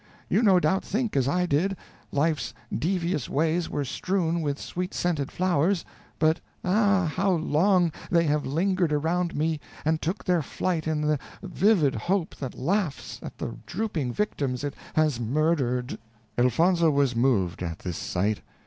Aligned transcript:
You 0.29 0.41
no 0.41 0.59
doubt 0.59 0.83
think 0.83 1.15
as 1.15 1.27
I 1.27 1.45
did 1.45 1.77
life's 2.11 2.55
devious 2.75 3.29
ways 3.29 3.69
were 3.69 3.85
strewn 3.85 4.41
with 4.41 4.57
sweet 4.59 4.95
scented 4.95 5.31
flowers, 5.31 5.85
but 6.17 6.39
ah! 6.65 7.05
how 7.05 7.33
long 7.33 7.91
they 8.09 8.23
have 8.23 8.43
lingered 8.43 8.91
around 8.91 9.35
me 9.35 9.59
and 9.85 10.01
took 10.01 10.23
their 10.25 10.41
flight 10.41 10.87
in 10.87 11.01
the 11.01 11.19
vivid 11.43 11.93
hope 11.93 12.35
that 12.37 12.57
laughs 12.57 13.19
at 13.21 13.37
the 13.37 13.57
drooping 13.67 14.11
victims 14.11 14.63
it 14.63 14.73
has 14.95 15.19
murdered." 15.19 15.99
Elfonzo 16.35 16.89
was 16.89 17.15
moved 17.15 17.61
at 17.61 17.77
this 17.77 17.97
sight. 17.97 18.41